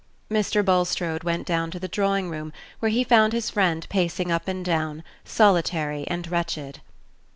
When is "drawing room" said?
1.87-2.51